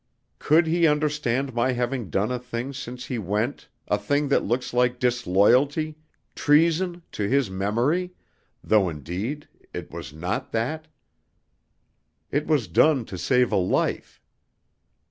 Could 0.39 0.65
he 0.65 0.87
understand 0.87 1.53
my 1.53 1.73
having 1.73 2.09
done 2.09 2.31
a 2.31 2.39
thing 2.39 2.73
since 2.73 3.05
he 3.05 3.19
went, 3.19 3.67
a 3.87 3.99
thing 3.99 4.29
that 4.29 4.43
looks 4.43 4.73
like 4.73 4.97
disloyalty 4.99 5.95
treason 6.33 7.03
to 7.11 7.29
his 7.29 7.51
memory, 7.51 8.15
though 8.63 8.89
indeed 8.89 9.47
it 9.75 9.91
was 9.91 10.11
not 10.11 10.51
that. 10.53 10.87
It 12.31 12.47
was 12.47 12.67
done 12.67 13.05
to 13.05 13.17
save 13.19 13.51
a 13.51 13.57
life. 13.57 14.19